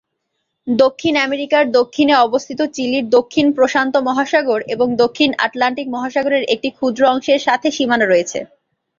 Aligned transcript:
দক্ষিণ 0.67 1.13
আমেরিকার 1.17 1.63
দক্ষিণে 1.71 2.13
অবস্থিত 2.17 2.59
চিলির 2.75 3.05
দক্ষিণ 3.09 3.45
প্রশান্ত 3.55 3.93
মহাসাগর 4.07 4.59
এবং 4.73 4.87
দক্ষিণ 5.03 5.29
আটলান্টিক 5.37 5.87
মহাসাগরের 5.89 6.43
একটি 6.53 6.69
ক্ষুদ্র 6.69 7.01
অংশের 7.05 7.39
সাথে 7.47 7.67
সীমানা 7.71 8.05
রয়েছে। 8.05 8.39